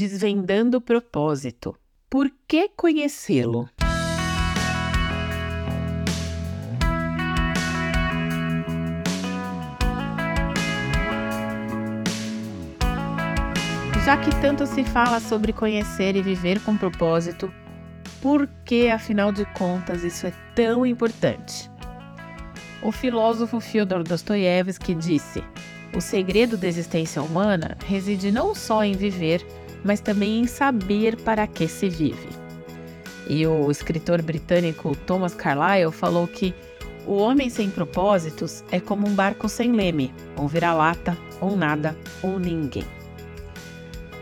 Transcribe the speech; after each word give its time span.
Desvendando 0.00 0.78
o 0.78 0.80
propósito. 0.80 1.76
Por 2.08 2.30
que 2.46 2.68
conhecê-lo? 2.68 3.68
Já 14.04 14.16
que 14.18 14.30
tanto 14.40 14.68
se 14.68 14.84
fala 14.84 15.18
sobre 15.18 15.52
conhecer 15.52 16.14
e 16.14 16.22
viver 16.22 16.60
com 16.60 16.76
propósito, 16.76 17.52
por 18.22 18.46
que, 18.64 18.88
afinal 18.88 19.32
de 19.32 19.44
contas, 19.46 20.04
isso 20.04 20.28
é 20.28 20.32
tão 20.54 20.86
importante? 20.86 21.68
O 22.84 22.92
filósofo 22.92 23.58
Fyodor 23.58 24.04
Dostoiévski 24.04 24.94
disse: 24.94 25.42
o 25.92 26.00
segredo 26.00 26.56
da 26.56 26.68
existência 26.68 27.20
humana 27.20 27.76
reside 27.84 28.30
não 28.30 28.54
só 28.54 28.84
em 28.84 28.92
viver, 28.92 29.44
mas 29.84 30.00
também 30.00 30.40
em 30.40 30.46
saber 30.46 31.16
para 31.16 31.46
que 31.46 31.68
se 31.68 31.88
vive. 31.88 32.28
E 33.28 33.46
o 33.46 33.70
escritor 33.70 34.22
britânico 34.22 34.96
Thomas 35.06 35.34
Carlyle 35.34 35.92
falou 35.92 36.26
que 36.26 36.54
o 37.06 37.16
homem 37.16 37.48
sem 37.48 37.70
propósitos 37.70 38.62
é 38.70 38.80
como 38.80 39.08
um 39.08 39.14
barco 39.14 39.48
sem 39.48 39.72
leme, 39.72 40.12
um 40.36 40.46
vira-lata, 40.46 41.16
ou 41.40 41.56
nada, 41.56 41.96
ou 42.22 42.38
ninguém. 42.38 42.84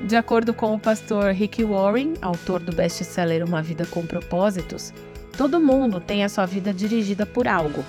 De 0.02 0.14
acordo 0.14 0.52
com 0.52 0.74
o 0.74 0.78
pastor 0.78 1.32
Rick 1.32 1.64
Warren, 1.64 2.14
autor 2.20 2.60
do 2.60 2.74
best-seller 2.74 3.44
Uma 3.44 3.62
Vida 3.62 3.86
com 3.86 4.04
Propósitos, 4.06 4.92
todo 5.36 5.60
mundo 5.60 6.00
tem 6.00 6.22
a 6.22 6.28
sua 6.28 6.46
vida 6.46 6.72
dirigida 6.72 7.24
por 7.24 7.48
algo. 7.48 7.84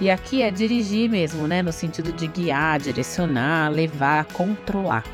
E 0.00 0.10
aqui 0.10 0.42
é 0.42 0.50
dirigir 0.50 1.10
mesmo, 1.10 1.46
né, 1.46 1.62
no 1.62 1.72
sentido 1.72 2.12
de 2.12 2.26
guiar, 2.26 2.80
direcionar, 2.80 3.70
levar, 3.70 4.24
controlar. 4.26 5.04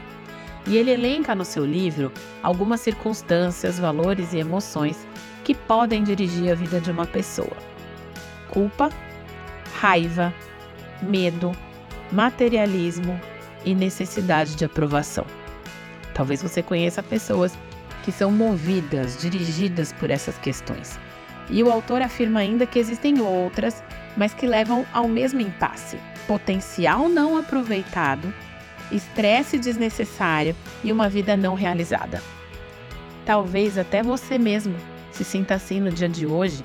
E 0.69 0.77
ele 0.77 0.91
elenca 0.91 1.35
no 1.35 1.47
seu 1.47 1.65
livro 1.65 2.13
algumas 2.43 2.83
circunstâncias, 2.83 3.79
valores 3.79 4.35
e 4.35 4.39
emoções 4.39 4.99
que 5.43 5.55
podem 5.55 6.05
dirigir 6.05 6.53
a 6.53 6.55
vida 6.55 6.79
de 6.79 6.91
uma 6.91 7.07
pessoa: 7.07 7.57
culpa, 8.51 8.91
raiva, 9.81 10.33
medo, 11.01 11.53
materialismo 12.13 13.19
e 13.65 13.75
necessidade 13.75 14.55
de 14.57 14.67
aprovação. 14.67 15.25
Talvez 16.13 16.43
você 16.43 16.63
conheça 16.63 17.03
pessoas 17.03 17.57
que 18.05 18.13
são 18.13 18.31
movidas, 18.31 19.19
dirigidas 19.19 19.93
por 19.95 20.11
essas 20.11 20.37
questões. 20.37 20.99
E 21.49 21.63
o 21.63 21.73
autor 21.73 22.03
afirma 22.03 22.41
ainda 22.41 22.67
que 22.67 22.79
existem 22.79 23.23
outras, 23.23 23.83
mas 24.19 24.35
que 24.35 24.47
levam 24.47 24.85
ao 24.93 25.09
mesmo 25.09 25.41
impasse: 25.41 25.99
potencial 26.27 27.09
não 27.09 27.39
aproveitado, 27.39 28.35
estresse 28.93 29.59
desnecessário 29.59 30.55
e 30.83 30.93
uma 30.93 31.09
vida 31.09 31.37
não 31.37 31.55
realizada. 31.55 32.23
Talvez 33.25 33.77
até 33.77 34.03
você 34.03 34.39
mesmo 34.39 34.75
se 35.13 35.25
sinta 35.25 35.55
assim 35.55 35.81
no 35.81 35.91
dia 35.91 36.09
de 36.09 36.27
hoje, 36.27 36.63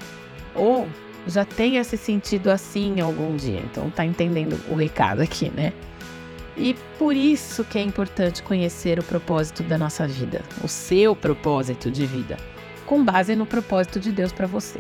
ou 0.56 0.88
já 1.28 1.46
tenha 1.46 1.84
se 1.84 1.98
sentido 1.98 2.50
assim 2.50 3.00
algum 3.00 3.36
dia. 3.36 3.60
Então 3.60 3.90
tá 3.90 4.06
entendendo 4.06 4.60
o 4.70 4.76
recado 4.76 5.22
aqui, 5.22 5.50
né? 5.50 5.74
E 6.56 6.76
por 7.00 7.16
isso 7.16 7.64
que 7.64 7.80
é 7.80 7.82
importante 7.82 8.44
conhecer 8.44 9.00
o 9.00 9.04
propósito 9.04 9.64
da 9.64 9.78
nossa 9.78 10.08
vida, 10.08 10.42
o 10.64 10.68
seu 10.68 11.16
propósito 11.16 11.90
de 11.90 12.06
vida, 12.06 12.38
com 12.86 13.04
base 13.04 13.36
no 13.36 13.46
propósito 13.46 14.00
de 14.00 14.12
Deus 14.12 14.32
para 14.32 14.46
você. 14.46 14.80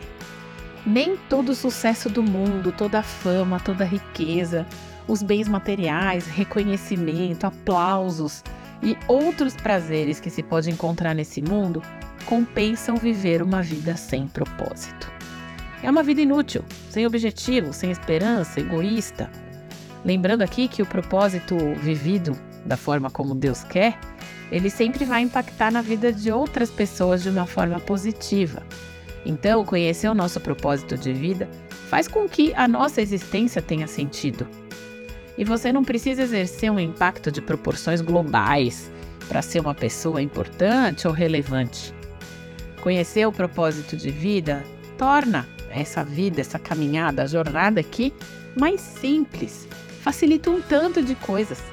Nem 0.85 1.17
todo 1.29 1.49
o 1.49 1.55
sucesso 1.55 2.09
do 2.09 2.21
mundo, 2.21 2.71
toda 2.71 2.99
a 2.99 3.03
fama, 3.03 3.59
toda 3.59 3.83
a 3.83 3.87
riqueza, 3.87 4.67
os 5.07 5.21
bens 5.21 5.47
materiais, 5.47 6.27
reconhecimento, 6.27 7.45
aplausos 7.45 8.43
e 8.81 8.97
outros 9.07 9.55
prazeres 9.55 10.19
que 10.19 10.29
se 10.29 10.43
pode 10.43 10.69
encontrar 10.69 11.13
nesse 11.13 11.41
mundo 11.41 11.81
compensam 12.25 12.95
viver 12.95 13.41
uma 13.41 13.61
vida 13.61 13.95
sem 13.95 14.27
propósito. 14.27 15.11
É 15.81 15.89
uma 15.89 16.03
vida 16.03 16.21
inútil, 16.21 16.63
sem 16.89 17.05
objetivo, 17.05 17.73
sem 17.73 17.91
esperança, 17.91 18.59
egoísta, 18.59 19.29
Lembrando 20.05 20.41
aqui 20.41 20.67
que 20.67 20.81
o 20.81 20.85
propósito 20.85 21.55
vivido 21.75 22.37
da 22.65 22.75
forma 22.75 23.09
como 23.09 23.33
Deus 23.33 23.63
quer, 23.63 23.97
ele 24.51 24.69
sempre 24.69 25.05
vai 25.05 25.21
impactar 25.21 25.71
na 25.71 25.81
vida 25.81 26.11
de 26.11 26.31
outras 26.31 26.69
pessoas 26.69 27.23
de 27.23 27.29
uma 27.29 27.45
forma 27.45 27.79
positiva. 27.79 28.63
Então, 29.25 29.63
conhecer 29.63 30.09
o 30.09 30.13
nosso 30.13 30.39
propósito 30.41 30.97
de 30.97 31.13
vida 31.13 31.49
faz 31.89 32.07
com 32.07 32.27
que 32.27 32.53
a 32.53 32.67
nossa 32.67 33.01
existência 33.01 33.61
tenha 33.61 33.87
sentido. 33.87 34.45
E 35.37 35.43
você 35.43 35.71
não 35.71 35.83
precisa 35.83 36.21
exercer 36.21 36.71
um 36.71 36.79
impacto 36.79 37.31
de 37.31 37.41
proporções 37.41 38.01
globais 38.01 38.91
para 39.27 39.41
ser 39.41 39.59
uma 39.59 39.73
pessoa 39.73 40.21
importante 40.21 41.07
ou 41.07 41.13
relevante. 41.13 41.93
Conhecer 42.81 43.25
o 43.25 43.31
propósito 43.31 43.95
de 43.95 44.09
vida 44.09 44.63
torna 44.97 45.47
essa 45.69 46.03
vida, 46.03 46.41
essa 46.41 46.59
caminhada, 46.59 47.23
a 47.23 47.27
jornada 47.27 47.79
aqui 47.79 48.13
mais 48.55 48.79
simples 48.81 49.67
facilita 50.01 50.51
um 50.51 50.61
tanto 50.61 51.01
de 51.01 51.15
coisas. 51.15 51.63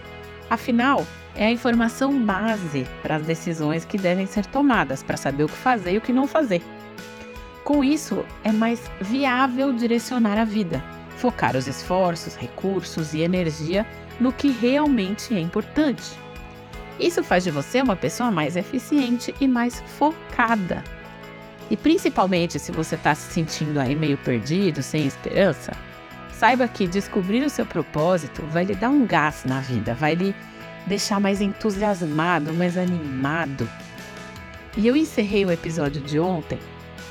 Afinal, 0.49 1.07
é 1.35 1.47
a 1.47 1.51
informação 1.51 2.25
base 2.25 2.87
para 3.03 3.17
as 3.17 3.27
decisões 3.27 3.85
que 3.85 3.99
devem 3.99 4.27
ser 4.27 4.47
tomadas 4.47 5.03
para 5.03 5.17
saber 5.17 5.45
o 5.45 5.49
que 5.49 5.57
fazer 5.57 5.93
e 5.93 5.99
o 5.99 6.01
que 6.01 6.13
não 6.13 6.27
fazer. 6.27 6.63
Com 7.65 7.85
isso, 7.85 8.25
é 8.43 8.51
mais 8.51 8.81
viável 9.01 9.73
direcionar 9.73 10.39
a 10.39 10.45
vida, 10.45 10.83
focar 11.21 11.57
os 11.57 11.67
esforços, 11.67 12.35
recursos 12.35 13.15
e 13.15 13.21
energia 13.21 13.87
no 14.19 14.33
que 14.33 14.51
realmente 14.51 15.35
é 15.35 15.41
importante. 15.41 16.19
Isso 16.99 17.23
faz 17.23 17.45
de 17.45 17.51
você 17.51 17.81
uma 17.81 17.97
pessoa 17.97 18.31
mais 18.31 18.57
eficiente 18.57 19.35
e 19.41 19.49
mais 19.49 19.81
focada. 19.99 20.83
E 21.71 21.77
principalmente 21.77 22.59
se 22.59 22.73
você 22.73 22.95
está 22.97 23.15
se 23.15 23.33
sentindo 23.33 23.79
aí 23.79 23.95
meio 23.95 24.19
perdido, 24.19 24.83
sem 24.83 25.07
esperança, 25.07 25.73
Saiba 26.41 26.67
que 26.67 26.87
descobrir 26.87 27.45
o 27.45 27.51
seu 27.51 27.67
propósito 27.67 28.43
vai 28.47 28.65
lhe 28.65 28.75
dar 28.75 28.89
um 28.89 29.07
gás 29.07 29.45
na 29.45 29.61
vida, 29.61 29.93
vai 29.93 30.15
lhe 30.15 30.35
deixar 30.87 31.21
mais 31.21 31.43
entusiasmado, 31.43 32.55
mais 32.55 32.79
animado. 32.79 33.69
E 34.75 34.87
eu 34.87 34.97
encerrei 34.97 35.45
o 35.45 35.53
episódio 35.53 36.01
de 36.01 36.19
ontem 36.19 36.59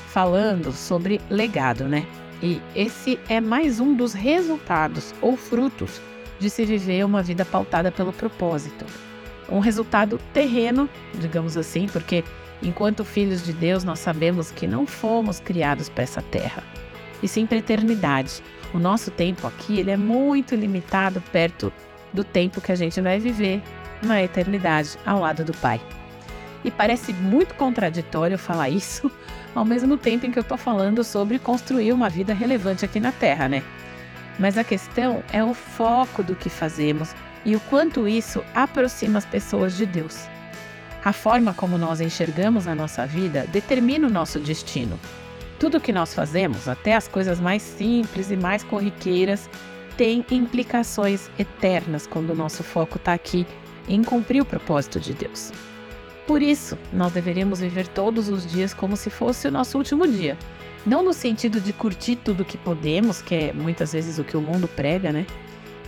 falando 0.08 0.72
sobre 0.72 1.20
legado, 1.30 1.84
né? 1.84 2.04
E 2.42 2.60
esse 2.74 3.18
é 3.28 3.40
mais 3.40 3.80
um 3.80 3.94
dos 3.94 4.14
resultados 4.14 5.14
ou 5.20 5.36
frutos 5.36 6.00
de 6.38 6.48
se 6.48 6.64
viver 6.64 7.04
uma 7.04 7.22
vida 7.22 7.44
pautada 7.44 7.92
pelo 7.92 8.12
propósito. 8.12 8.86
Um 9.48 9.58
resultado 9.58 10.18
terreno, 10.32 10.88
digamos 11.14 11.56
assim, 11.56 11.86
porque 11.86 12.24
enquanto 12.62 13.04
filhos 13.04 13.44
de 13.44 13.52
Deus 13.52 13.84
nós 13.84 13.98
sabemos 13.98 14.50
que 14.50 14.66
não 14.66 14.86
fomos 14.86 15.38
criados 15.38 15.88
para 15.88 16.04
essa 16.04 16.22
terra, 16.22 16.62
e 17.22 17.28
sim 17.28 17.44
para 17.44 17.56
a 17.56 17.60
eternidade. 17.60 18.42
O 18.72 18.78
nosso 18.78 19.10
tempo 19.10 19.46
aqui 19.46 19.80
ele 19.80 19.90
é 19.90 19.96
muito 19.96 20.54
limitado 20.54 21.20
perto 21.32 21.72
do 22.12 22.24
tempo 22.24 22.60
que 22.60 22.72
a 22.72 22.76
gente 22.76 23.00
vai 23.00 23.18
viver 23.18 23.60
na 24.02 24.22
eternidade 24.22 24.96
ao 25.04 25.20
lado 25.20 25.44
do 25.44 25.52
Pai. 25.54 25.80
E 26.64 26.70
parece 26.70 27.12
muito 27.12 27.54
contraditório 27.54 28.38
falar 28.38 28.68
isso 28.68 29.10
ao 29.54 29.64
mesmo 29.64 29.96
tempo 29.96 30.26
em 30.26 30.30
que 30.30 30.38
eu 30.38 30.42
estou 30.42 30.58
falando 30.58 31.02
sobre 31.02 31.38
construir 31.38 31.92
uma 31.92 32.08
vida 32.08 32.34
relevante 32.34 32.84
aqui 32.84 33.00
na 33.00 33.12
Terra, 33.12 33.48
né? 33.48 33.62
Mas 34.38 34.56
a 34.56 34.64
questão 34.64 35.22
é 35.32 35.42
o 35.42 35.54
foco 35.54 36.22
do 36.22 36.34
que 36.34 36.48
fazemos 36.48 37.14
e 37.44 37.56
o 37.56 37.60
quanto 37.60 38.06
isso 38.06 38.42
aproxima 38.54 39.18
as 39.18 39.26
pessoas 39.26 39.76
de 39.76 39.86
Deus. 39.86 40.28
A 41.04 41.12
forma 41.12 41.54
como 41.54 41.78
nós 41.78 42.00
enxergamos 42.00 42.66
a 42.66 42.74
nossa 42.74 43.06
vida 43.06 43.46
determina 43.50 44.06
o 44.06 44.10
nosso 44.10 44.38
destino. 44.38 44.98
Tudo 45.58 45.80
que 45.80 45.92
nós 45.92 46.14
fazemos, 46.14 46.68
até 46.68 46.94
as 46.94 47.08
coisas 47.08 47.40
mais 47.40 47.62
simples 47.62 48.30
e 48.30 48.36
mais 48.36 48.62
corriqueiras, 48.62 49.48
tem 49.96 50.24
implicações 50.30 51.30
eternas 51.38 52.06
quando 52.06 52.30
o 52.30 52.34
nosso 52.34 52.62
foco 52.62 52.96
está 52.96 53.12
aqui 53.12 53.46
em 53.88 54.02
cumprir 54.02 54.40
o 54.40 54.46
propósito 54.46 55.00
de 55.00 55.12
Deus. 55.12 55.52
Por 56.30 56.42
isso, 56.42 56.78
nós 56.92 57.12
deveríamos 57.12 57.58
viver 57.58 57.88
todos 57.88 58.28
os 58.28 58.46
dias 58.46 58.72
como 58.72 58.96
se 58.96 59.10
fosse 59.10 59.48
o 59.48 59.50
nosso 59.50 59.76
último 59.76 60.06
dia. 60.06 60.38
Não 60.86 61.02
no 61.02 61.12
sentido 61.12 61.60
de 61.60 61.72
curtir 61.72 62.14
tudo 62.14 62.44
que 62.44 62.56
podemos, 62.56 63.20
que 63.20 63.34
é 63.34 63.52
muitas 63.52 63.92
vezes 63.92 64.16
o 64.16 64.22
que 64.22 64.36
o 64.36 64.40
mundo 64.40 64.68
prega, 64.68 65.10
né? 65.10 65.26